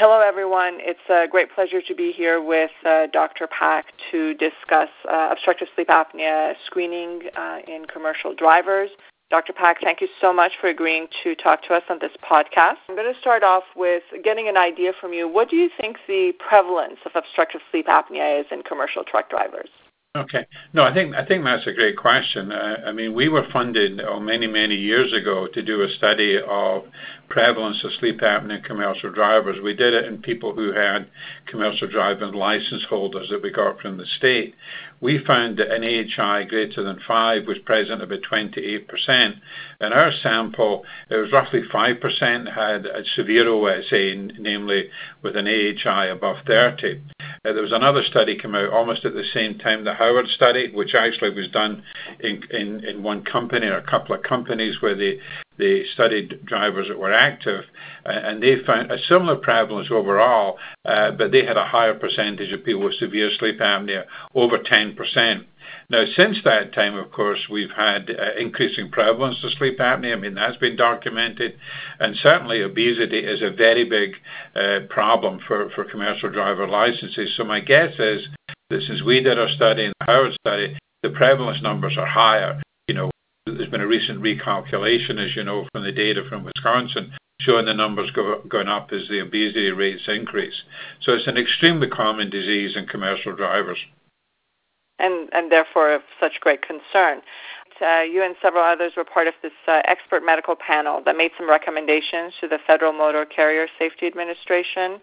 [0.00, 0.78] Hello, everyone.
[0.80, 3.46] It's a great pleasure to be here with uh, Dr.
[3.46, 8.88] Pack to discuss uh, obstructive sleep apnea screening uh, in commercial drivers.
[9.28, 9.52] Dr.
[9.52, 12.76] Pack, thank you so much for agreeing to talk to us on this podcast.
[12.88, 15.28] I'm going to start off with getting an idea from you.
[15.28, 19.68] What do you think the prevalence of obstructive sleep apnea is in commercial truck drivers?
[20.16, 20.44] Okay.
[20.72, 22.50] No, I think I think that's a great question.
[22.50, 26.36] Uh, I mean, we were funded oh, many many years ago to do a study
[26.36, 26.82] of
[27.28, 29.62] prevalence of sleep apnea in commercial drivers.
[29.62, 31.06] We did it in people who had
[31.46, 34.56] commercial driving license holders that we got from the state.
[35.00, 39.40] We found that an AHI greater than 5 was present about 28%.
[39.80, 44.90] In our sample, it was roughly 5% had a severe OSA, namely
[45.22, 47.00] with an AHI above 30.
[47.42, 50.70] Uh, there was another study come out almost at the same time, the Howard study,
[50.74, 51.82] which actually was done
[52.20, 55.18] in, in, in one company or a couple of companies where they,
[55.60, 57.64] they studied drivers that were active,
[58.04, 62.64] and they found a similar prevalence overall, uh, but they had a higher percentage of
[62.64, 65.44] people with severe sleep apnea, over 10%.
[65.88, 70.12] Now, since that time, of course, we've had uh, increasing prevalence of sleep apnea.
[70.12, 71.58] I mean, that's been documented.
[71.98, 74.14] And certainly obesity is a very big
[74.54, 77.34] uh, problem for, for commercial driver licenses.
[77.36, 78.28] So my guess is
[78.70, 82.60] that since we did our study and Howard study, the prevalence numbers are higher.
[83.56, 87.74] There's been a recent recalculation, as you know, from the data from Wisconsin, showing the
[87.74, 88.10] numbers
[88.48, 90.62] going up as the obesity rates increase.
[91.00, 93.78] So it's an extremely common disease in commercial drivers
[95.00, 97.22] and, and therefore of such great concern.
[97.80, 101.30] Uh, you and several others were part of this uh, expert medical panel that made
[101.38, 105.00] some recommendations to the Federal Motor Carrier Safety Administration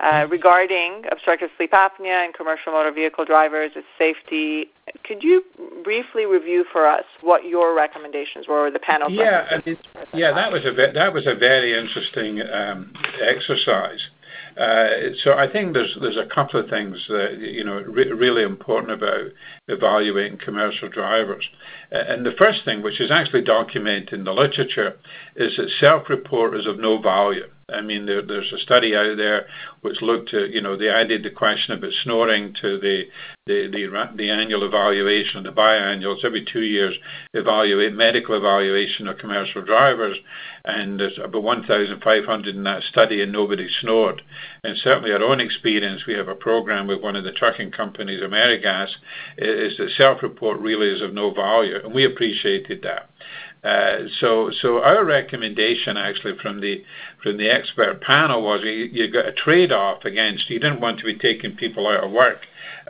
[0.00, 4.70] uh, regarding obstructive sleep apnea and commercial motor vehicle drivers, its safety.
[5.04, 5.44] Could you
[5.84, 9.76] briefly review for us what your recommendations were, or the panel's yeah, I mean,
[10.14, 14.00] yeah, that was a that was a very interesting um, exercise.
[14.56, 18.42] Uh, so I think there's there's a couple of things that you know re- really
[18.42, 19.26] important about
[19.68, 21.48] evaluating commercial drivers.
[21.92, 24.96] Uh, and the first thing, which is actually documented in the literature,
[25.36, 27.46] is that self-report is of no value.
[27.72, 29.46] I mean, there, there's a study out there
[29.82, 33.04] which looked at, you know, they added the question about snoring to the
[33.46, 36.94] the the, the annual evaluation, the biannuals every two years
[37.34, 40.16] evaluate medical evaluation of commercial drivers,
[40.64, 44.22] and there's about 1,500 in that study, and nobody snored.
[44.62, 48.22] And certainly, our own experience, we have a program with one of the trucking companies,
[48.22, 48.90] Amerigas,
[49.38, 53.10] is that self-report really is of no value, and we appreciated that.
[53.62, 56.82] Uh, so, so our recommendation actually from the
[57.22, 61.04] from the expert panel was you, you got a trade-off against you didn't want to
[61.04, 62.38] be taking people out of work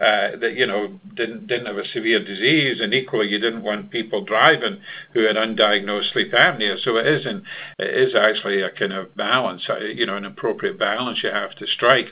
[0.00, 3.90] uh, that you know didn't didn't have a severe disease, and equally you didn't want
[3.90, 4.80] people driving
[5.12, 6.78] who had undiagnosed sleep apnea.
[6.82, 7.44] So it is an,
[7.78, 11.54] it is actually a kind of balance, uh, you know, an appropriate balance you have
[11.56, 12.06] to strike.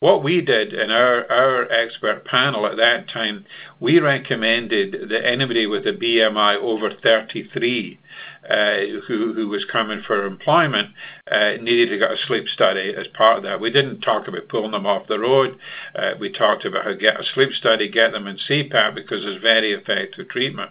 [0.00, 3.44] What we did in our our expert panel at that time,
[3.78, 8.02] we recommended that anybody with a BMI over 33 uh,
[8.48, 10.90] who, who was coming for employment
[11.30, 13.60] uh, needed to get a sleep study as part of that.
[13.60, 15.58] We didn't talk about pulling them off the road.
[15.94, 19.42] Uh, we talked about how get a sleep study, get them in CPAP because it's
[19.42, 20.70] very effective treatment.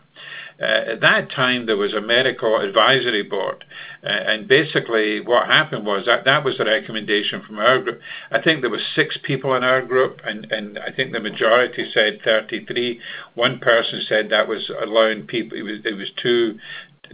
[0.59, 3.63] Uh, at that time, there was a medical advisory board,
[4.03, 8.01] uh, and basically what happened was that that was the recommendation from our group.
[8.31, 11.91] I think there was six people in our group, and, and I think the majority
[11.93, 12.99] said 33.
[13.35, 16.57] One person said that was allowing people; it was, it was too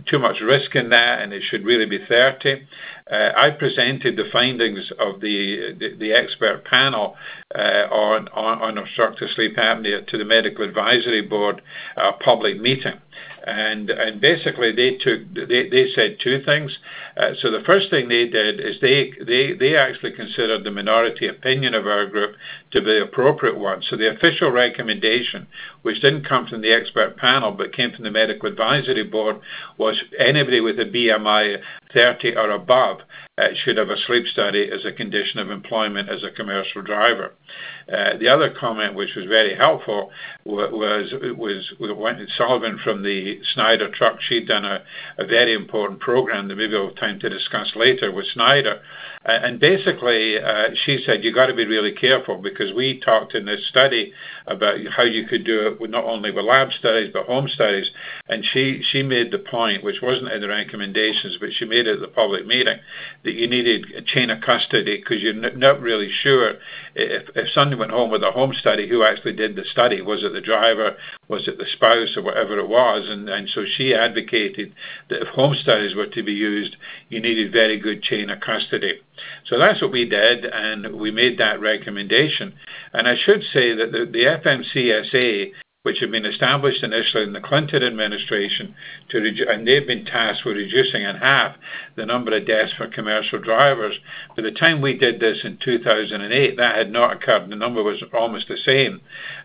[0.06, 2.68] too much risk in that, and it should really be 30.
[3.12, 7.16] Uh, I presented the findings of the the, the expert panel
[7.54, 11.62] uh, on, on, on obstructive sleep apnea to the medical advisory board
[11.98, 13.00] uh, public meeting
[13.44, 16.78] and and basically they took they, they said two things.
[17.18, 21.28] Uh, so the first thing they did is they they they actually considered the minority
[21.28, 22.36] opinion of our group
[22.72, 23.82] to be the appropriate one.
[23.82, 25.48] So the official recommendation,
[25.82, 29.38] which didn't come from the expert panel but came from the medical advisory board,
[29.78, 31.62] was anybody with a BMI
[31.94, 33.00] 30 or above
[33.56, 37.34] should have a sleep study as a condition of employment as a commercial driver.
[37.92, 40.12] Uh, the other comment, which was very helpful,
[40.46, 44.22] was was, was Sullivan from the Schneider Truck.
[44.22, 44.84] She'd done a,
[45.18, 48.82] a very important program that maybe we'll have time to discuss later with Schneider.
[49.26, 53.34] Uh, and basically, uh, she said you've got to be really careful because we talked
[53.34, 54.14] in this study
[54.46, 57.90] about how you could do it with not only with lab studies but home studies.
[58.28, 61.96] And she she made the point, which wasn't in the recommendations, but she made it
[61.96, 62.80] at the public meeting,
[63.24, 66.56] that you needed a chain of custody because you're not really sure
[66.96, 70.02] if, if somebody went home with a home study, who actually did the study?
[70.02, 70.98] Was it the driver?
[71.28, 73.08] Was it the spouse or whatever it was?
[73.10, 74.74] And, and so she advocated
[75.10, 76.76] that if home studies were to be used,
[77.10, 79.00] you needed very good chain of custody.
[79.46, 82.54] So that's what we did, and we made that recommendation.
[82.94, 85.52] And I should say that the, the FMCSA
[85.84, 88.74] which had been established initially in the Clinton administration,
[89.10, 91.58] to redu- and they've been tasked with reducing in half
[91.98, 93.96] the number of deaths for commercial drivers.
[94.36, 97.50] By the time we did this in 2008, that had not occurred.
[97.50, 99.02] The number was almost the same.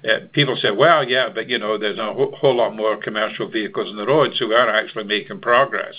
[0.08, 3.48] Uh, people said, well, yeah, but you know, there's a whole, whole lot more commercial
[3.50, 5.94] vehicles on the road, so we are actually making progress.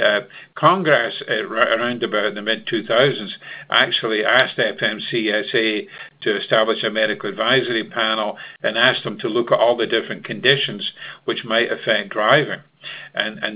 [0.00, 0.20] Uh,
[0.54, 3.30] Congress, uh, around about the mid 2000s,
[3.68, 5.88] actually asked FMCSA
[6.22, 10.24] to establish a medical advisory panel and asked them to look at all the different
[10.24, 10.92] conditions
[11.24, 12.60] which might affect driving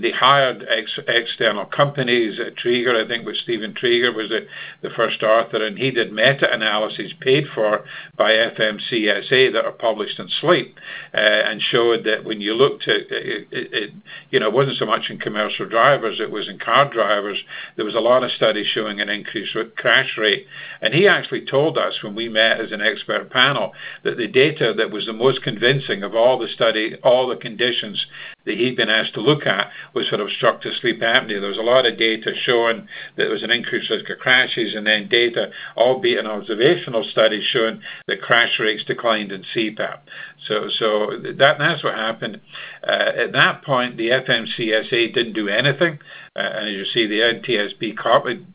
[0.03, 2.39] they hired ex- external companies.
[2.39, 7.15] Uh, Tregear, I think, was Stephen Tregear was the, first author, and he did meta-analyses
[7.21, 7.85] paid for
[8.17, 10.79] by FMCSA that are published in Sleep,
[11.15, 13.91] uh, and showed that when you looked at it, it, it,
[14.31, 17.39] you know, it wasn't so much in commercial drivers, it was in car drivers.
[17.77, 20.47] There was a lot of studies showing an increased crash rate,
[20.81, 23.73] and he actually told us when we met as an expert panel
[24.03, 28.07] that the data that was the most convincing of all the study, all the conditions
[28.45, 31.41] that he'd been asked to look at was for obstructive sleep apnea.
[31.41, 34.75] There was a lot of data showing that there was an increased risk of crashes,
[34.75, 40.01] and then data, albeit an observational study, showing that crash rates declined in CPAP.
[40.47, 42.41] So, so that that's what happened.
[42.87, 45.99] Uh, at that point, the FMCSA didn't do anything,
[46.37, 47.97] uh, and as you see, the NTSB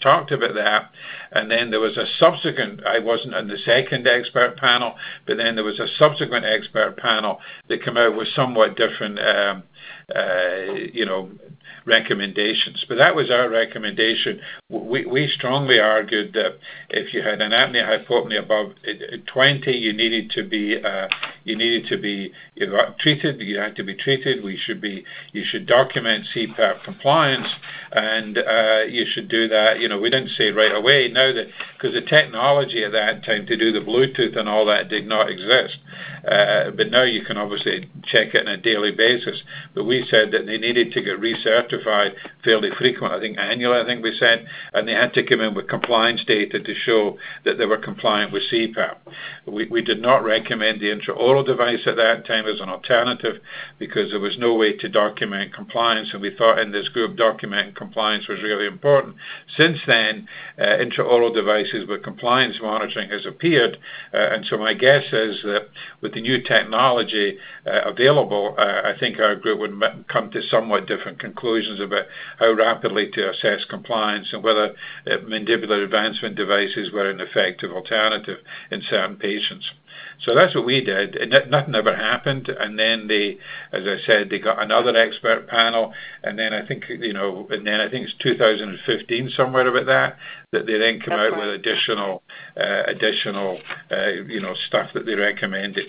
[0.01, 0.91] talked about that.
[1.31, 2.83] And then there was a subsequent.
[2.85, 4.95] I wasn't on the second expert panel,
[5.25, 9.19] but then there was a subsequent expert panel that came out with somewhat different.
[9.19, 9.63] Um,
[10.93, 11.29] you know,
[11.85, 12.85] recommendations.
[12.87, 14.39] But that was our recommendation.
[14.69, 16.57] We, we strongly argued that
[16.89, 18.73] if you had an apnea hypopnea above
[19.25, 21.07] 20, you needed to be uh,
[21.43, 22.31] you needed to be
[22.99, 23.41] treated.
[23.41, 24.43] You had to be treated.
[24.43, 25.03] We should be
[25.33, 27.47] you should document CPAP compliance,
[27.91, 29.79] and uh, you should do that.
[29.79, 31.09] You know, we didn't say right away.
[31.11, 34.89] Now that because the technology at that time to do the Bluetooth and all that
[34.89, 35.77] did not exist,
[36.29, 39.41] uh, but now you can obviously check it on a daily basis.
[39.73, 42.13] But we said that they needed to get recertified
[42.43, 43.13] fairly frequent.
[43.13, 43.79] I think annually.
[43.79, 47.17] I think we said, and they had to come in with compliance data to show
[47.45, 48.95] that they were compliant with CPAP.
[49.45, 53.41] We, we did not recommend the intraoral device at that time as an alternative
[53.77, 57.75] because there was no way to document compliance, and we thought in this group documenting
[57.75, 59.15] compliance was really important.
[59.57, 63.77] Since then, uh, intraoral devices with compliance monitoring has appeared,
[64.13, 65.67] uh, and so my guess is that
[66.01, 69.73] with the new technology uh, available, uh, I think our group would
[70.07, 72.05] come to somewhat different conclusions about
[72.37, 74.75] how rapidly to assess compliance and whether
[75.07, 78.39] uh, mandibular advancement devices were an effective alternative
[78.71, 79.71] in certain patients.
[80.25, 81.15] So that's what we did.
[81.15, 82.49] And nothing ever happened.
[82.49, 83.37] And then they,
[83.71, 85.93] as I said, they got another expert panel.
[86.23, 90.17] And then I think, you know, and then I think it's 2015, somewhere about that,
[90.51, 91.47] that they then come that's out right.
[91.47, 92.21] with additional,
[92.59, 93.59] uh, additional,
[93.91, 95.87] uh, you know, stuff that they recommended.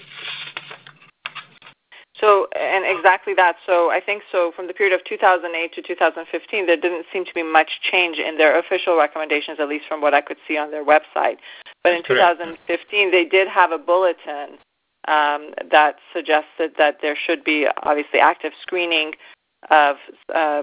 [2.20, 3.56] So, and exactly that.
[3.66, 7.34] So, I think so from the period of 2008 to 2015, there didn't seem to
[7.34, 10.70] be much change in their official recommendations, at least from what I could see on
[10.70, 11.38] their website.
[11.82, 14.58] But in 2015, they did have a bulletin
[15.08, 19.12] um, that suggested that there should be obviously active screening
[19.70, 19.96] of
[20.34, 20.62] uh,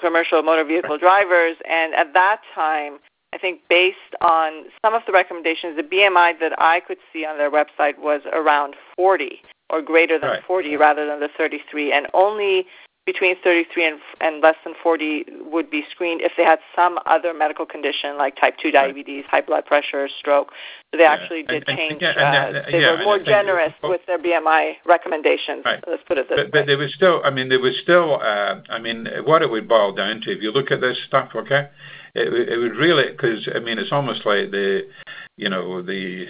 [0.00, 1.56] commercial motor vehicle drivers.
[1.68, 2.98] And at that time,
[3.32, 7.38] I think based on some of the recommendations, the BMI that I could see on
[7.38, 10.42] their website was around 40 or greater than right.
[10.46, 11.92] 40 rather than the 33.
[11.92, 12.66] And only
[13.06, 17.32] between 33 and, and less than 40 would be screened if they had some other
[17.32, 19.30] medical condition like type 2 diabetes, right.
[19.30, 20.50] high blood pressure, stroke.
[20.90, 21.12] So they yeah.
[21.12, 22.02] actually did and, change.
[22.02, 25.62] And, and, uh, they yeah, were more generous with their BMI recommendations.
[25.64, 25.82] Right.
[25.86, 26.50] Let's put it this but, way.
[26.50, 29.68] But there was still, I mean, there was still, uh, I mean, what it would
[29.68, 31.68] boil down to, if you look at this stuff, okay,
[32.16, 34.88] it, it would really, because, I mean, it's almost like the,
[35.36, 36.26] you know, the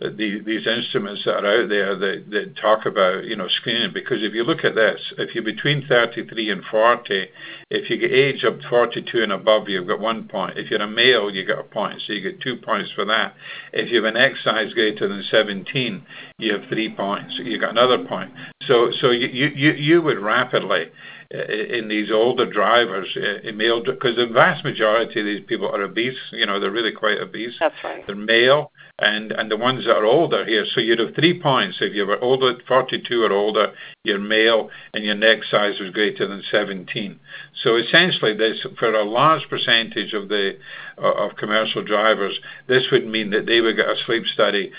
[0.00, 3.92] the, these instruments that are out there that, that talk about you know screening.
[3.92, 7.26] Because if you look at this, if you're between 33 and 40,
[7.70, 10.58] if you get age up 42 and above, you've got one point.
[10.58, 13.34] If you're a male, you get a point, so you get two points for that.
[13.72, 16.06] If you have an X size greater than 17,
[16.38, 17.38] you have three points.
[17.42, 18.32] You got another point.
[18.66, 20.90] So so you you you would rapidly
[21.30, 26.16] in these older drivers, in male, because the vast majority of these people are obese.
[26.32, 27.54] You know, they're really quite obese.
[27.60, 28.06] That's right.
[28.06, 30.64] They're male, and and the ones that are older here.
[30.74, 35.04] So you'd have three points if you were older, 42 or older, you're male, and
[35.04, 37.20] your neck size was greater than 17.
[37.62, 40.56] So essentially, this for a large percentage of the
[41.00, 44.72] of commercial drivers, this would mean that they would get a sleep study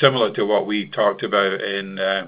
[0.00, 2.26] similar to what we talked about in uh,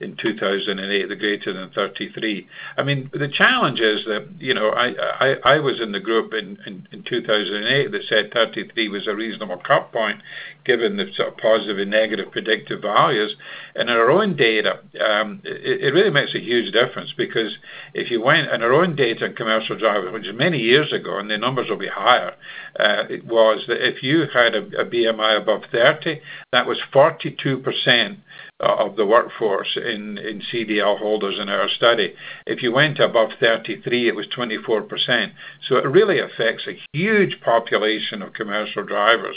[0.00, 2.48] in 2008, the greater than 33.
[2.76, 6.32] I mean, the challenge is that you know I I, I was in the group
[6.32, 10.22] in, in in 2008 that said 33 was a reasonable cut point
[10.64, 13.34] given the sort of positive and negative predictive values.
[13.74, 17.56] And in our own data, um, it, it, really makes a huge difference because
[17.94, 21.18] if you went in our own data in commercial drivers, which is many years ago,
[21.18, 22.34] and the numbers will be higher,
[22.78, 26.20] Uh, was that if you had a, BMI above 30,
[26.52, 28.18] that was 42 percent
[28.60, 30.18] of the workforce in,
[30.52, 32.14] CDL holders in our study.
[32.46, 35.32] If you went above 33, it was 24%.
[35.68, 39.36] So it really affects a huge population of commercial drivers.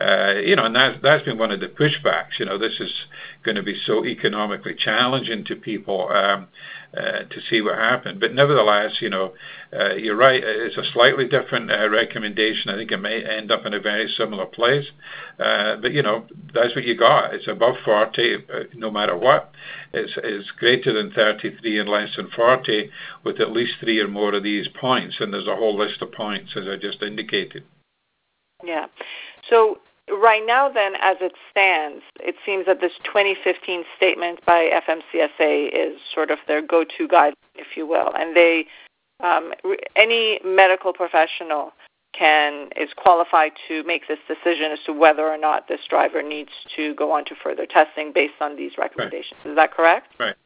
[0.00, 2.38] Uh, you know, and that, that's been one of the pushbacks.
[2.38, 2.92] You know, this is
[3.44, 6.08] going to be so economically challenging to people.
[6.10, 6.48] Um,
[6.96, 8.20] uh, to see what happened.
[8.20, 9.34] But nevertheless, you know,
[9.70, 10.42] uh, you're right.
[10.42, 12.70] It's a slightly different uh, recommendation.
[12.70, 14.86] I think it may end up in a very similar place.
[15.38, 17.34] Uh, but you know, that's what you got.
[17.34, 19.52] It's above 40, uh, no matter what.
[19.92, 22.90] It's, it's greater than 33 and less than 40,
[23.24, 25.16] with at least three or more of these points.
[25.20, 27.64] And there's a whole list of points, as I just indicated.
[28.64, 28.86] Yeah.
[29.48, 35.68] So right now, then, as it stands, it seems that this 2015 statement by FMCSA
[35.72, 38.66] is sort of their go-to guide, if you will, and they
[39.22, 39.52] um,
[39.94, 41.72] any medical professional
[42.18, 46.50] can is qualified to make this decision as to whether or not this driver needs
[46.76, 49.38] to go on to further testing based on these recommendations.
[49.44, 49.50] Right.
[49.50, 50.14] Is that correct?
[50.18, 50.36] Right.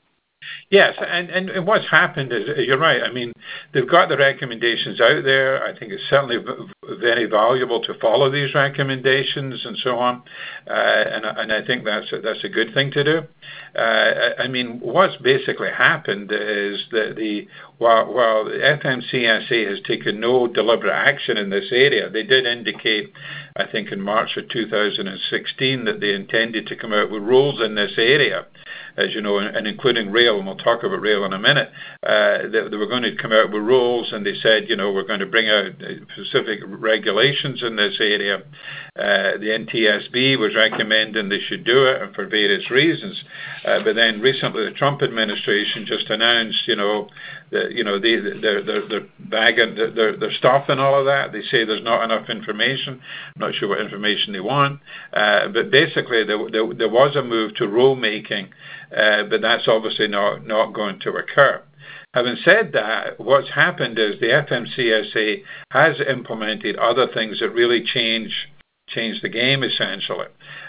[0.70, 3.02] Yes, and, and what's happened is, you're right.
[3.02, 3.32] I mean,
[3.74, 5.64] they've got the recommendations out there.
[5.64, 6.36] I think it's certainly
[7.00, 10.22] very valuable to follow these recommendations and so on,
[10.68, 13.22] uh, and and I think that's a, that's a good thing to do.
[13.76, 20.20] Uh, I mean, what's basically happened is that the while while the FMCSA has taken
[20.20, 23.12] no deliberate action in this area, they did indicate,
[23.56, 27.74] I think in March of 2016, that they intended to come out with rules in
[27.74, 28.46] this area
[28.96, 31.70] as you know, and, including rail, and we'll talk about rail in a minute,
[32.02, 35.06] uh, they, were going to come out with rules, and they said, you know, we're
[35.06, 35.72] going to bring out
[36.14, 38.42] specific regulations in this area.
[39.00, 43.24] Uh, the NTSB was recommending they should do it, and for various reasons.
[43.64, 47.08] Uh, but then recently, the Trump administration just announced, you know,
[47.50, 51.32] that they're bagging they're stopping all of that.
[51.32, 53.00] They say there's not enough information.
[53.34, 54.80] I'm not sure what information they want,
[55.14, 58.50] uh, but basically there, was a move to rulemaking
[58.90, 61.62] but that's obviously not going to occur.
[62.12, 68.48] Having said that, what's happened is the FMCSA has implemented other things that really change
[68.94, 70.26] change the game essentially.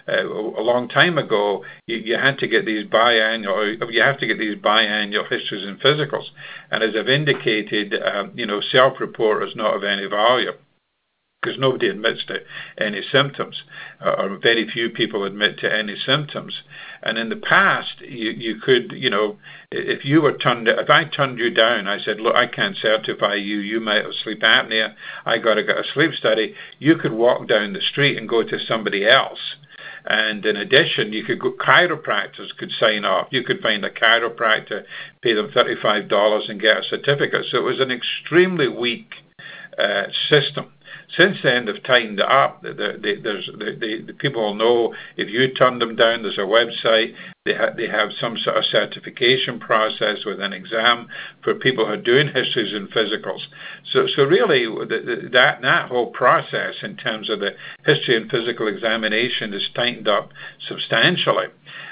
[0.07, 4.27] Uh, a long time ago, you, you, had to get these biannual, you have to
[4.27, 6.25] get these biannual histories and physicals,
[6.71, 10.53] and as I've indicated, um, you know, self-report is not of any value
[11.41, 12.35] because nobody admits to
[12.77, 13.63] any symptoms,
[13.99, 16.61] or very few people admit to any symptoms.
[17.01, 19.37] And in the past, you, you could, you know,
[19.71, 23.35] if you were turned, if I turned you down, I said, look, I can't certify
[23.35, 23.57] you.
[23.57, 24.93] You might have sleep apnea.
[25.25, 26.53] I got to get a sleep study.
[26.77, 29.39] You could walk down the street and go to somebody else.
[30.05, 33.27] And in addition, you could go, chiropractors could sign off.
[33.31, 34.83] You could find a chiropractor,
[35.21, 37.45] pay them $35 and get a certificate.
[37.49, 39.13] So it was an extremely weak
[39.77, 40.71] uh, system.
[41.17, 42.61] Since then, they've tightened up.
[42.61, 47.13] The, the, there's, the, the, people know if you turn them down, there's a website.
[47.43, 51.07] They, ha- they have some sort of certification process with an exam
[51.43, 53.41] for people who are doing histories and physicals.
[53.91, 57.51] So, so really, the, the, that that whole process in terms of the
[57.85, 60.31] history and physical examination is tightened up
[60.67, 61.47] substantially.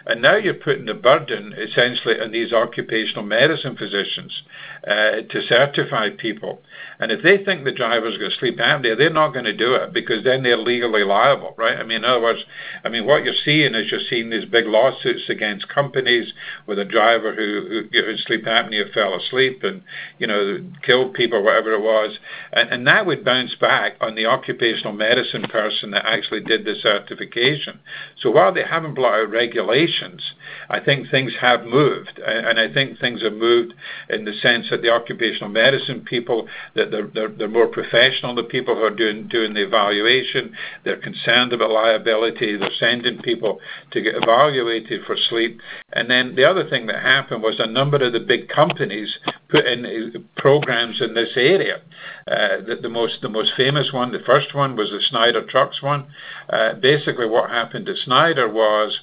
[0.06, 4.44] And now you're putting the burden essentially on these occupational medicine physicians
[4.88, 6.62] uh, to certify people.
[7.00, 9.74] And if they think the driver's going to sleep apnea, they're not going to do
[9.74, 11.80] it because then they're legally liable, right?
[11.80, 12.42] I mean, in other words,
[12.84, 16.32] I mean, what you're seeing is you're seeing these big lawsuits against companies
[16.68, 19.82] with a driver who, who in sleep apnea fell asleep and,
[20.20, 22.20] you know, killed people, whatever it was.
[22.54, 26.75] And, and that would bounce back on the occupational medicine person that actually did the
[26.75, 27.80] certification.
[28.22, 30.22] So while they haven't brought out regulations,
[30.70, 32.20] I think things have moved.
[32.20, 33.74] And I think things have moved
[34.10, 38.44] in the sense that the occupational medicine people, that they're, they're, they're more professional, the
[38.44, 40.56] people who are doing the evaluation.
[40.84, 42.58] They're concerned about liability.
[42.58, 43.60] They're sending people
[43.91, 45.60] to get evaluated for sleep.
[45.91, 49.18] And then the other thing that happened was a number of the big companies
[49.50, 51.82] put in uh, programs in this area.
[52.27, 56.08] Uh, the most the most famous one, the first one, was the Schneider trucks one.
[56.50, 59.00] Uh, basically, what happened at Schneider was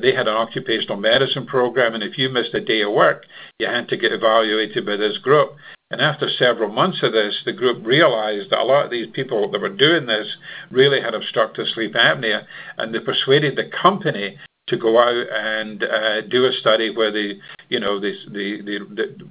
[0.00, 3.24] they had an occupational medicine program, and if you missed a day of work,
[3.58, 5.56] you had to get evaluated by this group.
[5.90, 9.50] And after several months of this, the group realized that a lot of these people
[9.50, 10.36] that were doing this
[10.70, 12.44] really had obstructive sleep apnea,
[12.76, 17.40] and they persuaded the company to go out and uh, do a study where they
[17.68, 18.14] you know, they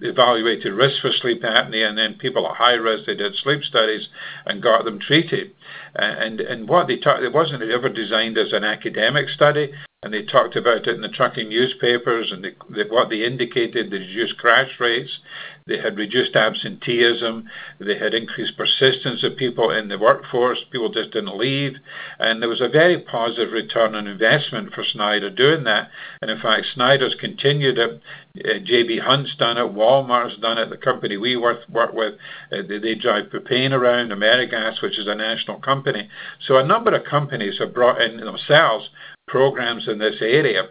[0.01, 4.07] evaluated risk for sleep apnea, and then people at high risk, they did sleep studies
[4.45, 5.51] and got them treated.
[5.95, 9.71] And and what they taught it wasn't ever designed as an academic study,
[10.03, 12.45] and they talked about it in the trucking newspapers, and
[12.91, 15.17] what they indicated, they reduced crash rates,
[15.65, 17.49] they had reduced absenteeism,
[17.79, 20.59] they had increased persistence of people in the workforce.
[20.71, 21.73] People just didn't leave.
[22.19, 25.89] And there was a very positive return on investment for Schneider doing that.
[26.21, 28.01] And in fact, Schneider's continued it.
[28.45, 28.99] Uh, J.B.
[28.99, 29.73] Hunt's done it.
[29.73, 30.69] Walmart's done it.
[30.69, 32.13] The company we work with,
[32.51, 36.07] uh, they drive propane around, AmeriGas, which is a national company.
[36.47, 38.89] So a number of companies have brought in themselves
[39.27, 40.63] programs in this area.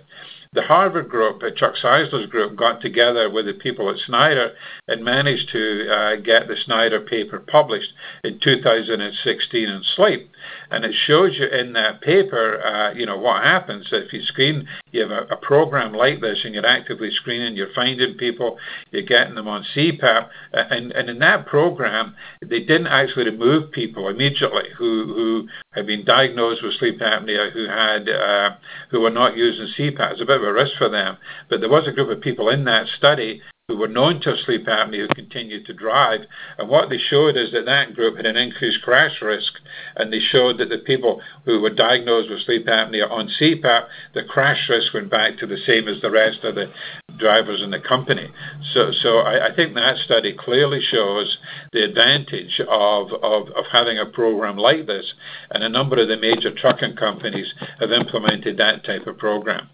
[0.56, 4.54] The Harvard group, uh, Chuck Czeisler's group, got together with the people at Schneider
[4.88, 7.92] and managed to uh, get the Schneider paper published
[8.24, 10.30] in 2016 in Sleep.
[10.70, 14.66] And it shows you in that paper uh, you know, what happens if you screen,
[14.92, 18.56] you have a program like this and you're actively screening, you're finding people,
[18.92, 20.28] you're getting them on CPAP.
[20.54, 26.04] And, and in that program, they didn't actually remove people immediately who who had been
[26.04, 28.56] diagnosed with sleep apnea, who uh,
[28.98, 30.12] were not using CPAP.
[30.12, 31.16] It's a bit of a risk for them.
[31.50, 34.38] But there was a group of people in that study who were known to have
[34.44, 36.20] sleep apnea, who continued to drive.
[36.56, 39.54] And what they showed is that that group had an increased crash risk,
[39.96, 44.22] and they showed that the people who were diagnosed with sleep apnea on CPAP, the
[44.22, 46.70] crash risk went back to the same as the rest of the
[47.18, 48.30] drivers in the company.
[48.72, 51.36] So, so I think that study clearly shows
[51.72, 53.08] the advantage of
[53.72, 55.12] having a program like this,
[55.50, 59.70] and a number of the major trucking companies have implemented that type of program.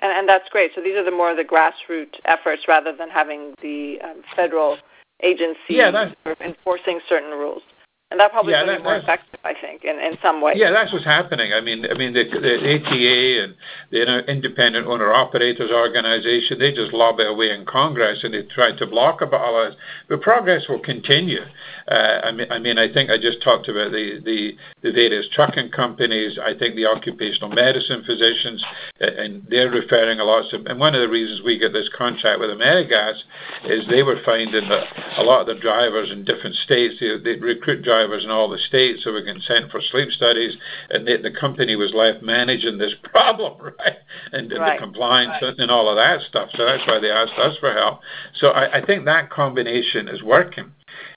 [0.00, 0.72] And, and that's great.
[0.74, 4.78] So these are the more of the grassroots efforts rather than having the um, federal
[5.22, 7.62] agency- Yeah enforcing certain rules.
[8.10, 10.56] And that probably would be more effective, I think, in some ways.
[10.58, 11.52] Yeah, that's what's happening.
[11.52, 13.54] I mean, I mean, the ATA and
[13.92, 19.22] the Independent Owner-Operators Organization, they just lobby away in Congress, and they try to block
[19.22, 19.74] all of
[20.08, 20.20] this.
[20.22, 21.38] Progress will continue.
[21.86, 26.36] Uh, I mean, I mean, I think I just talked about the various trucking companies.
[26.36, 28.64] I think the occupational medicine physicians,
[28.98, 30.52] and they're referring a lot.
[30.52, 33.22] Of, and one of the reasons we get this contract with AmeriGas
[33.66, 34.84] is they were finding that
[35.16, 39.04] a lot of the drivers in different states, they recruit drivers in all the states
[39.04, 40.56] who were getting sent for sleep studies,
[40.90, 43.96] and the company was left managing this problem, right?
[44.32, 44.78] Right.
[44.78, 46.50] The compliance and all of that stuff.
[46.56, 48.00] So that's why they asked us for help.
[48.34, 50.72] So I think that combination is working.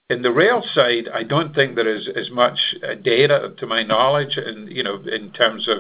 [0.10, 3.84] In the rail side, I don't think there is as much uh, data, to my
[3.84, 5.78] knowledge, and, you know, in terms of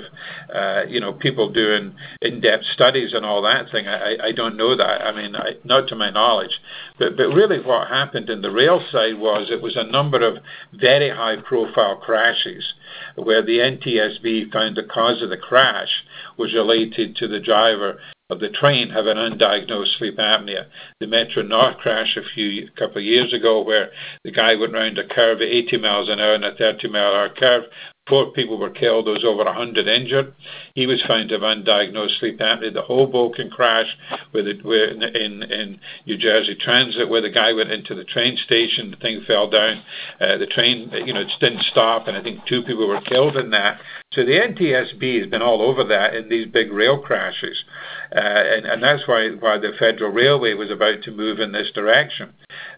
[0.56, 3.86] uh, you know, people doing in-depth studies and all that thing.
[3.86, 5.06] I don't know that.
[5.06, 6.58] I mean, not to my knowledge.
[6.98, 10.38] But really what happened in the rail side was it was a number of
[10.74, 12.74] very high-profile crashes
[13.16, 16.06] where the NTSB found the cause of the crash
[16.38, 20.68] was related to the driver of the train have an undiagnosed sleep apnea.
[21.00, 23.92] The Metro-North crash a few couple of years ago, where
[24.24, 27.64] the guy went around a curve at 80 miles an hour in a 30-mile-an-hour curve.
[28.08, 29.08] Four people were killed.
[29.08, 30.34] There was over 100 injured.
[30.76, 32.74] He was found to have undiagnosed sleep apnea.
[32.74, 33.96] The Hoboken crash
[34.32, 38.90] where in in, in New Jersey Transit, where the guy went into the train station,
[38.90, 39.84] the thing fell down.
[40.20, 43.38] Uh, the train you know, it didn't stop, and I think two people were killed
[43.38, 43.82] in that.
[44.14, 47.64] So the NTSB has been all over that in these big rail crashes.
[48.12, 52.34] Uh and that's why why the Federal Railway was about to move in this direction.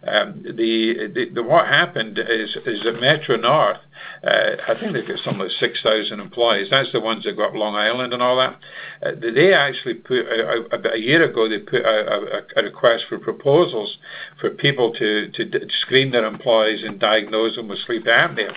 [0.05, 3.79] Um, the the What happened is is that Metro-North,
[4.23, 6.67] uh, I think they've got something like 6,000 employees.
[6.69, 7.75] That's the ones that got Long
[8.13, 8.59] and all that.
[9.05, 13.19] Uh, they actually put uh, about a year ago, they put a a, request for
[13.19, 13.97] proposals
[14.39, 18.55] for people to to d- screen their employees and diagnose them with sleep apnea.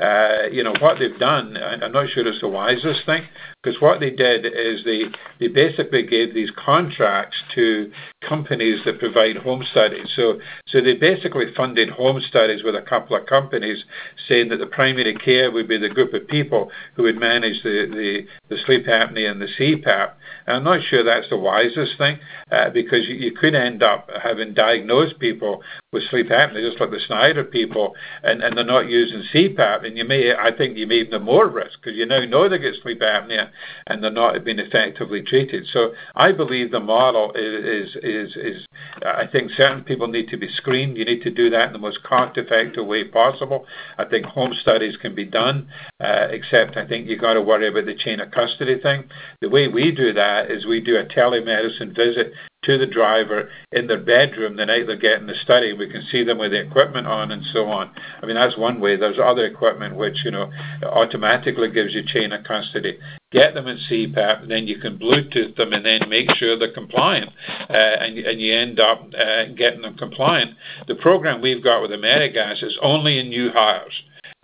[0.00, 3.24] Uh, you know, what they've done, I'm not sure it's the wisest thing,
[3.62, 7.92] because what they did is they basically gave these contracts to
[8.26, 10.08] companies that provide home studies.
[10.16, 13.84] So, so they basically funded home studies with a couple of companies,
[14.28, 18.26] saying that the primary care would be the group of people who would manage the
[18.64, 20.12] sleep apnea and the CPAP.
[20.46, 22.18] And I'm not sure that's the wisest thing,
[22.50, 27.00] uh, because you could end up having diagnosed people with sleep apnea, just like the
[27.06, 30.96] Schneider people, and, and they're not using CPAP, and you may, I think you may
[30.96, 33.50] even have more risk because you now know they get sleep apnea
[33.86, 35.66] and they're not being effectively treated.
[35.72, 38.66] So I believe the model is, is, is,
[39.04, 40.96] I think certain people need to be screened.
[40.96, 43.66] You need to do that in the most cost-effective way possible.
[43.98, 45.68] I think home studies can be done,
[46.00, 49.04] uh, except I think you got to worry about the chain of custody thing.
[49.40, 52.32] The way we do that is we do a telemedicine visit
[52.62, 55.72] to the driver in their bedroom the night they're getting the study.
[55.72, 57.90] We can see them with the equipment on and so on.
[58.22, 58.96] I mean, that's one way.
[58.96, 60.50] There's other equipment which, you know,
[60.84, 62.98] automatically gives you chain of custody.
[63.32, 66.72] Get them in CPAP, and then you can Bluetooth them and then make sure they're
[66.72, 67.30] compliant,
[67.70, 70.54] uh, and, and you end up uh, getting them compliant.
[70.86, 73.94] The program we've got with Amerigas is only in new hires.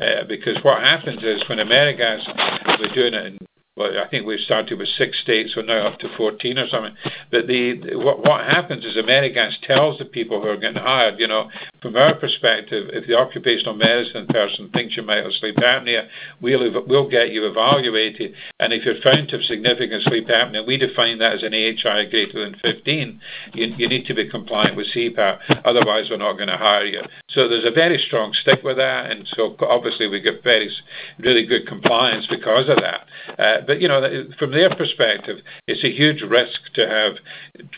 [0.00, 2.22] Uh, because what happens is when Amerigas,
[2.80, 3.38] we're doing it in
[3.78, 6.94] well, I think we've started with six states, we're now up to 14 or something.
[7.30, 11.28] But the what, what happens is Amerigas tells the people who are getting hired, you
[11.28, 11.48] know,
[11.80, 16.08] from our perspective, if the occupational medicine person thinks you might have sleep apnea,
[16.40, 18.34] we'll, we'll get you evaluated.
[18.58, 22.10] And if you're found to have significant sleep apnea, we define that as an AHI
[22.10, 23.20] greater than 15,
[23.54, 25.62] you, you need to be compliant with CPAP.
[25.64, 27.02] Otherwise, we're not going to hire you.
[27.28, 29.10] So there's a very strong stick with that.
[29.10, 30.70] And so obviously we get very,
[31.18, 33.06] really good compliance because of that.
[33.38, 34.00] Uh, but, you know,
[34.38, 37.18] from their perspective, it's a huge risk to have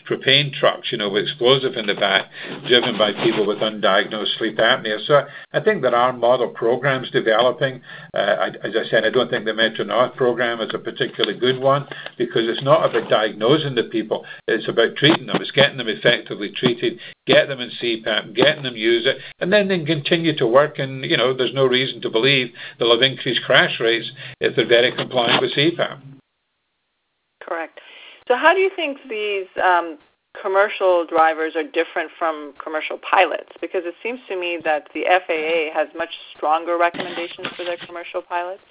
[0.09, 2.31] propane trucks, you know, with explosive in the back,
[2.65, 5.05] driven by people with undiagnosed sleep apnea.
[5.05, 7.81] So I think there are model programs developing.
[8.13, 11.59] Uh, as I said, I don't think the Metro North program is a particularly good
[11.59, 11.85] one
[12.17, 14.23] because it's not about diagnosing the people.
[14.47, 15.41] It's about treating them.
[15.41, 19.67] It's getting them effectively treated, get them in CPAP, getting them use it, and then
[19.67, 20.79] they continue to work.
[20.79, 24.67] And you know, there's no reason to believe they'll have increased crash rates if they're
[24.67, 25.99] very compliant with CPAP.
[27.41, 27.79] Correct.
[28.27, 29.97] So, how do you think these um,
[30.41, 33.49] commercial drivers are different from commercial pilots?
[33.59, 38.21] Because it seems to me that the FAA has much stronger recommendations for their commercial
[38.21, 38.63] pilots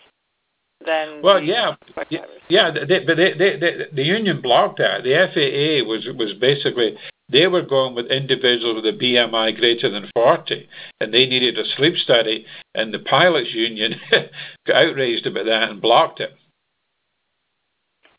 [0.84, 1.74] than well, yeah,
[2.08, 2.70] yeah, yeah.
[2.70, 5.02] They, but they, they, they, the union blocked that.
[5.02, 6.96] The FAA was was basically
[7.30, 10.68] they were going with individuals with a BMI greater than 40,
[11.00, 13.94] and they needed a sleep study, and the pilots union
[14.66, 16.30] got outraged about that and blocked it.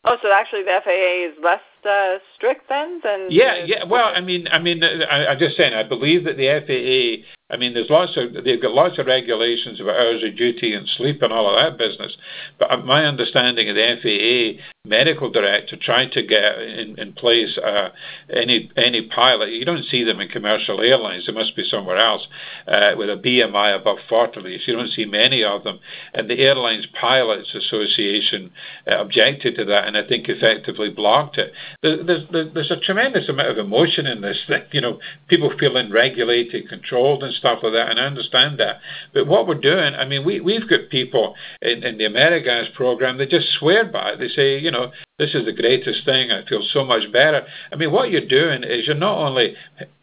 [0.04, 3.28] Oh, so actually the FAA is less uh, strict then than.
[3.30, 3.84] Yeah, yeah.
[3.84, 5.74] Well, I mean, I mean, I, I'm just saying.
[5.74, 9.78] I believe that the FAA I mean, there's lots of they've got lots of regulations
[9.78, 12.16] about hours of duty and sleep and all of that business.
[12.58, 17.90] But my understanding of the FAA medical director trying to get in, in place uh,
[18.32, 19.50] any any pilot.
[19.50, 21.26] You don't see them in commercial airlines.
[21.26, 22.26] They must be somewhere else
[22.66, 24.40] uh, with a BMI above 40.
[24.66, 25.78] You don't see many of them.
[26.14, 28.50] And the Airlines Pilots Association
[28.90, 31.52] uh, objected to that, and I think effectively blocked it.
[31.82, 34.62] There's, there's, there's a tremendous amount of emotion in this thing.
[34.72, 38.80] You know, people feeling regulated, controlled, and stuff like that, and I understand that.
[39.14, 43.18] But what we're doing, I mean, we, we've got people in, in the Amerigas program
[43.18, 44.18] that just swear by it.
[44.18, 46.30] They say, you know, this is the greatest thing.
[46.30, 47.46] I feel so much better.
[47.72, 49.54] I mean, what you're doing is you're not only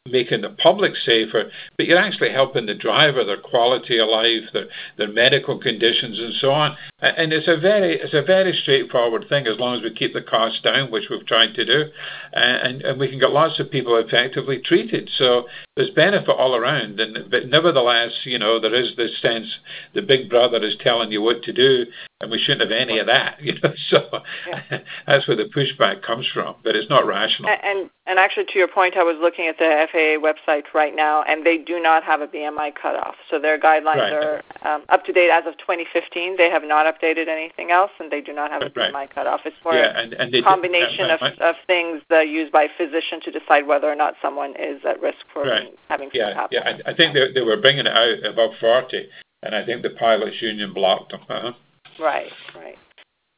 [0.06, 4.68] making the public safer, but you're actually helping the driver, their quality of life, their,
[4.98, 6.78] their medical conditions, and so on.
[7.02, 10.22] And it's a very it's a very straightforward thing as long as we keep the
[10.22, 11.92] costs down, which we've tried to do,
[12.34, 15.10] and, and we can get lots of people effectively treated.
[15.18, 17.00] So there's benefit all around.
[17.00, 19.48] And but nevertheless, you know, there is this sense
[19.94, 21.86] the big brother is telling you what to do,
[22.22, 23.38] and we shouldn't have any of that.
[23.50, 24.82] You know, so yeah.
[25.08, 26.56] that's where the pushback comes from.
[26.64, 27.50] But it's not rational.
[27.50, 30.96] And, and and actually, to your point, I was looking at the FAA website right
[30.96, 33.16] now, and they do not have a BMI cutoff.
[33.30, 34.14] So their guidelines right.
[34.14, 36.38] are um, up to date as of 2015.
[36.38, 38.94] They have not updated anything else, and they do not have a right.
[38.94, 39.42] BMI cutoff.
[39.46, 42.64] It's more yeah, and, and a combination do, of, of things that are used by
[42.64, 45.74] a physician to decide whether or not someone is at risk for right.
[45.88, 46.60] having yeah, happen.
[46.62, 49.08] Yeah, I, I think they, they were bringing it out above 40,
[49.44, 51.22] and I think the pilots union blocked them.
[51.30, 51.54] Uh-huh.
[52.00, 52.78] Right, right.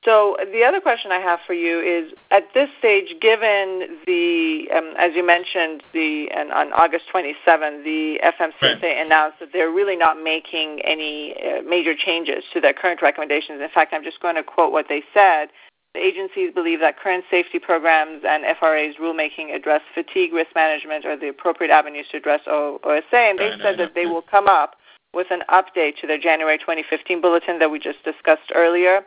[0.03, 4.93] So the other question I have for you is: at this stage, given the, um,
[4.97, 9.05] as you mentioned, the and on August 27, the FMCSA right.
[9.05, 13.61] announced that they're really not making any uh, major changes to their current recommendations.
[13.61, 15.49] In fact, I'm just going to quote what they said.
[15.93, 21.17] The agencies believe that current safety programs and FRA's rulemaking address fatigue risk management are
[21.17, 24.75] the appropriate avenues to address OSA, and they said that they will come up
[25.13, 29.01] with an update to their January 2015 bulletin that we just discussed earlier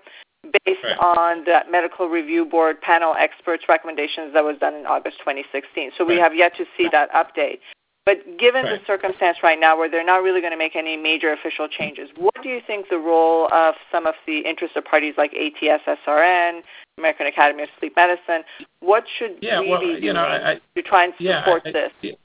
[0.65, 0.99] based right.
[0.99, 5.93] on the medical review board panel experts recommendations that was done in August 2016.
[5.97, 7.61] So we have yet to see that update.
[8.07, 8.79] But given right.
[8.79, 12.11] the circumstance right now where they're not really going to make any major official changes,
[12.17, 16.61] what do you think the role of some of the interested parties like ATS SRN,
[16.99, 18.45] American Academy of Sleep Medicine,
[18.81, 21.71] what should yeah, we well, be doing you know, I, to try and support yeah,
[21.71, 22.17] I, this?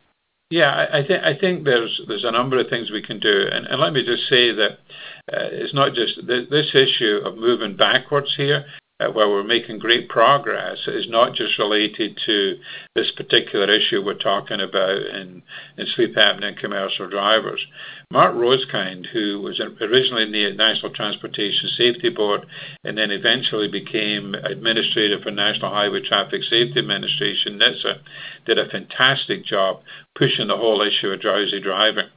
[0.49, 0.87] Yeah.
[0.91, 3.79] I, th- I think there's there's a number of things we can do, and, and
[3.79, 4.71] let me just say that
[5.31, 8.65] uh, it's not just th- this issue of moving backwards here
[9.01, 12.59] Uh, where we're making great progress is not just related to
[12.95, 15.41] this particular issue we're talking about in,
[15.77, 17.65] in sleep apnea and commercial drivers.
[18.11, 22.45] Mark Rosekind, who was originally in the National Transportation Safety Board
[22.83, 27.99] and then eventually became administrator for National Highway Traffic Safety Administration, NHTSA,
[28.45, 29.79] did a fantastic job
[30.13, 32.09] pushing the whole issue of drowsy driving.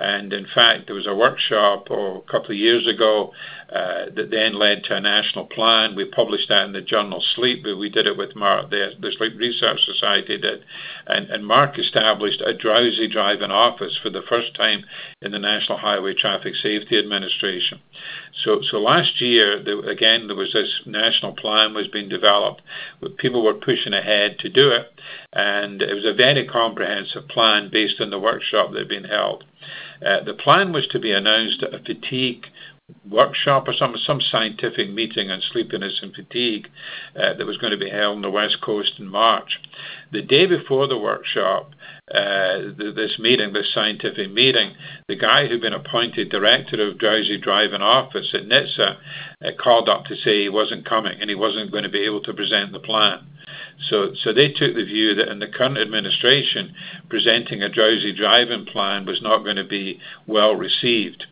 [0.00, 3.32] And in fact, there was a workshop oh, a couple of years ago
[3.68, 5.96] uh, that then led to a national plan.
[5.96, 9.10] We published that in the journal Sleep, but we did it with Mark, the, the
[9.18, 10.64] Sleep Research Society did.
[11.06, 14.84] And, and Mark established a drowsy driving office for the first time
[15.20, 17.80] in the National Highway Traffic Safety Administration.
[18.44, 19.58] So, so last year,
[19.88, 22.62] again, there was this national plan was being developed.
[23.16, 24.92] People were pushing ahead to do it,
[25.32, 29.44] and it was a very comprehensive plan based on the workshop that had been held.
[30.04, 32.46] Uh, the plan was to be announced at a fatigue
[33.08, 36.68] workshop or some some scientific meeting on sleepiness and fatigue
[37.16, 39.60] uh, that was going to be held on the west coast in March.
[40.12, 41.70] The day before the workshop,
[42.12, 44.74] this meeting, this scientific meeting,
[45.08, 48.96] the guy who'd been appointed director of Drowsy Driving Office at NHTSA
[49.44, 52.22] uh, called up to say he wasn't coming and he wasn't going to be able
[52.22, 53.26] to present the plan.
[53.88, 56.74] So, so they took the view that in the current administration,
[57.08, 61.26] presenting a drowsy driving plan was not going to be well received.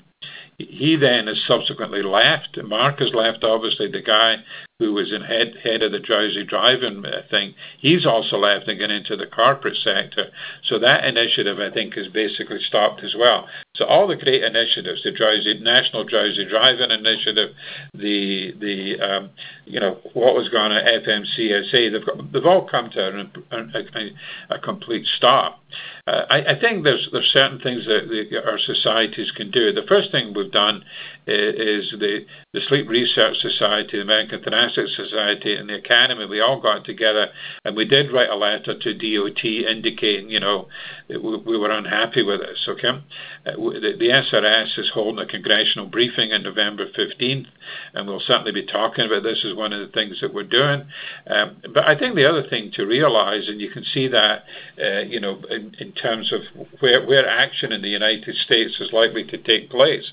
[0.58, 2.58] He then has subsequently left.
[2.64, 4.36] Mark has left, obviously, the guy
[4.78, 8.90] who was in head head of the drowsy driving thing, he's also left and gone
[8.90, 10.26] into the corporate sector.
[10.64, 13.48] So that initiative, I think, has basically stopped as well.
[13.74, 17.54] So all the great initiatives, the drowsy national drowsy driving initiative,
[17.94, 19.30] the the um,
[19.64, 24.56] you know what was going on at FMCSA, they've they've all come to a, a,
[24.56, 25.60] a complete stop.
[26.06, 29.72] Uh, I, I, think there's there's certain things that the, our societies can do.
[29.72, 30.84] The first thing we've done
[31.26, 34.40] is the, the Sleep Research Society, the American
[34.74, 36.26] Society, and the Academy.
[36.26, 37.28] We all got together
[37.64, 40.68] and we did write a letter to DOT indicating, you know,
[41.08, 42.64] we, we were unhappy with this.
[42.68, 43.02] Okay, uh,
[43.44, 47.46] the, the SRS is holding a congressional briefing on November 15th,
[47.94, 50.84] and we'll certainly be talking about this as one of the things that we're doing.
[51.26, 54.44] Um, but I think the other thing to realise, and you can see that,
[54.82, 56.40] uh, you know, in, in terms of
[56.80, 60.12] where where action in the United States is likely to take place.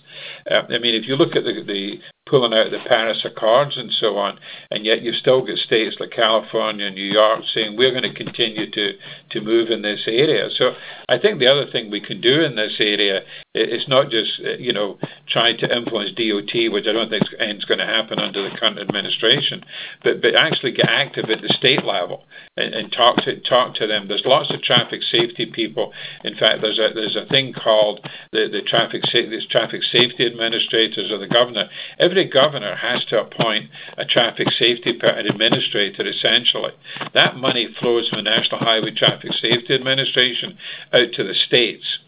[0.49, 1.99] Uh, I mean, if you look at the, the
[2.33, 4.39] pulling out the Paris Accords and so on,
[4.71, 8.11] and yet you've still got states like California and New York saying we're going to
[8.11, 8.93] continue to,
[9.29, 10.49] to move in this area.
[10.49, 10.73] So
[11.07, 13.21] I think the other thing we can do in this area
[13.55, 17.65] is not just uh, you know trying to influence DOT, which I don't think is
[17.65, 19.63] going to happen under the current administration,
[20.03, 22.23] but but actually get active at the state level
[22.57, 24.07] and, and talk to talk to them.
[24.07, 25.93] There's lots of traffic safety people.
[26.23, 27.99] In fact, there's a there's a thing called
[28.31, 31.69] the the traffic this traffic safety administrators or the governor.
[31.99, 36.07] Every governor has to appoint a traffic safety administrator.
[36.07, 36.71] Essentially,
[37.13, 40.57] that money flows from the National Highway Traffic Safety Administration
[40.91, 41.99] out to the states.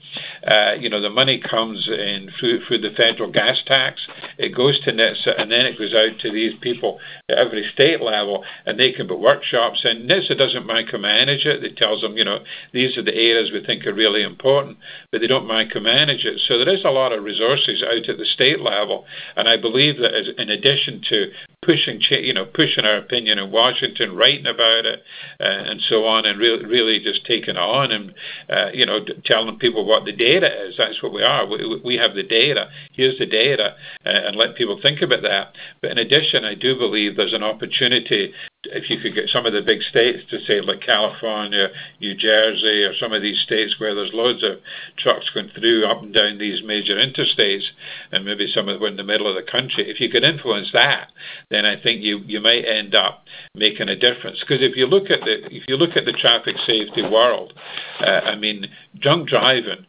[0.46, 4.02] Uh, you know, the money comes in through, through the federal gas tax.
[4.38, 7.00] It goes to NHTSA and then it goes out to these people
[7.30, 10.08] at every state level and they can put workshops in.
[10.08, 11.64] NHTSA doesn't micromanage it.
[11.64, 12.40] It tells them, you know,
[12.74, 14.78] these are the areas we think are really important,
[15.12, 16.42] but they don't micromanage it.
[16.48, 19.06] So there is a lot of resources out at the state level.
[19.36, 21.32] And I believe that as, in addition to
[21.66, 25.04] pushing, you know, pushing our opinion in Washington, writing about it,
[25.40, 28.14] uh, and so on, and really, really just taking on and,
[28.50, 30.76] uh, you know, telling people what the data is.
[30.78, 31.46] That's what we are.
[31.48, 32.70] We, we have the data.
[32.94, 33.76] Here's the data,
[34.06, 35.54] uh, and let people think about that.
[35.82, 38.34] But in addition, I do believe there's an opportunity
[38.72, 42.84] if you could get some of the big states to say like California, New Jersey,
[42.84, 44.60] or some of these states where there's loads of
[44.98, 47.66] trucks going through up and down these major interstates,
[48.12, 50.70] and maybe some of them in the middle of the country, if you could influence
[50.74, 51.12] that,
[51.56, 53.24] then I think you you might end up
[53.56, 54.40] making a difference.
[54.42, 57.54] Because if you look at the if you look at the traffic safety world,
[58.02, 58.68] uh, I mean,
[59.00, 59.86] drunk driving,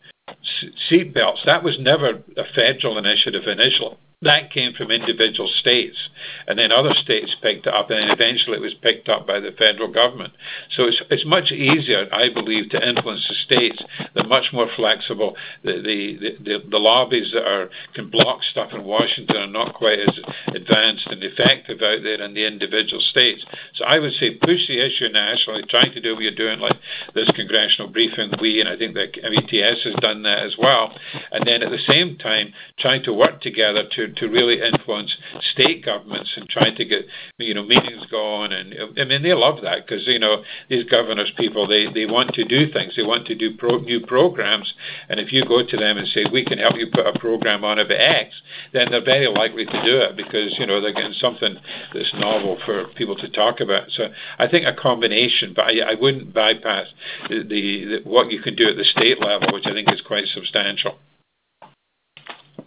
[0.89, 6.09] seat belts, that was never a federal initiative initially that came from individual states,
[6.47, 9.41] and then other states picked it up, and then eventually it was picked up by
[9.41, 10.33] the federal government.
[10.75, 13.83] So it's it's much easier, I believe, to influence the states.
[14.15, 15.37] They're much more flexible.
[15.63, 19.99] The the the, the lobbies that are can block stuff in Washington are not quite
[19.99, 23.45] as advanced and effective out there in the individual states.
[23.75, 26.79] So I would say push the issue nationally, trying to do what you're doing, like
[27.15, 28.33] this congressional briefing.
[28.41, 30.97] We and I think the METS has done that as well,
[31.33, 35.17] and then at the same time trying to work together to to, really influence
[35.53, 37.07] state governments and trying to get
[37.39, 38.53] you know meetings going.
[38.53, 42.35] And I mean, they love that because you know these governors people they they want
[42.35, 44.73] to do things, they want to do pro, new programs,
[45.09, 47.65] and if you go to them and say we can help you put a program
[47.65, 48.35] on about X,
[48.73, 51.57] then they're very likely to do it because you know they're getting something
[51.95, 53.91] that's novel for people to talk about.
[53.91, 56.89] So I think a combination, but I, I wouldn't bypass
[57.29, 60.01] the, the, the what you can do at the state level, which I think is
[60.01, 60.99] quite substantial.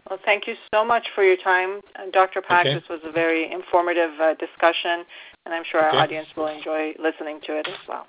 [0.10, 2.42] Well, thank you so much for your time, uh, Dr.
[2.42, 2.66] Pack.
[2.66, 2.74] Okay.
[2.74, 5.06] This was a very informative uh, discussion,
[5.46, 5.98] and I'm sure our okay.
[6.00, 8.08] audience will enjoy listening to it as well.